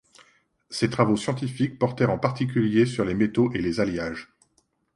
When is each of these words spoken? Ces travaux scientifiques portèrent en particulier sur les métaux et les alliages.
Ces 0.71 0.89
travaux 0.89 1.15
scientifiques 1.15 1.77
portèrent 1.77 2.09
en 2.09 2.17
particulier 2.17 2.87
sur 2.87 3.05
les 3.05 3.13
métaux 3.13 3.51
et 3.53 3.61
les 3.61 3.79
alliages. 3.79 4.31